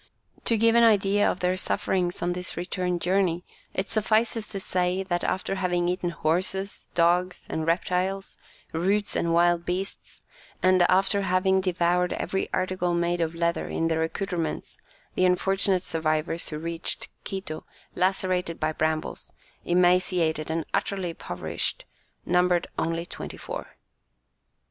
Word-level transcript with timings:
To 0.45 0.57
give 0.57 0.73
an 0.73 0.83
idea 0.83 1.29
of 1.31 1.41
their 1.41 1.55
sufferings 1.55 2.23
on 2.23 2.33
this 2.33 2.57
return 2.57 2.97
journey, 2.97 3.45
it 3.71 3.87
suffices 3.87 4.49
to 4.49 4.59
say 4.59 5.03
that, 5.03 5.23
after 5.23 5.53
having 5.53 5.87
eaten 5.87 6.09
horses, 6.09 6.87
dogs, 6.95 7.45
and 7.51 7.67
reptiles, 7.67 8.35
roots, 8.71 9.15
and 9.15 9.31
wild 9.31 9.63
beasts, 9.63 10.23
and 10.63 10.81
after 10.89 11.21
having 11.21 11.61
devoured 11.61 12.13
every 12.13 12.49
article 12.51 12.95
made 12.95 13.21
of 13.21 13.35
leather 13.35 13.67
in 13.67 13.89
their 13.89 14.01
accoutrements, 14.01 14.79
the 15.13 15.23
unfortunate 15.25 15.83
survivors 15.83 16.49
who 16.49 16.57
reached 16.57 17.07
Quito, 17.23 17.63
lacerated 17.93 18.59
by 18.59 18.73
brambles, 18.73 19.29
emaciated 19.65 20.49
and 20.49 20.65
utterly 20.73 21.11
impoverished, 21.11 21.85
numbered 22.25 22.65
only 22.79 23.05
twenty 23.05 23.37
four. 23.37 23.77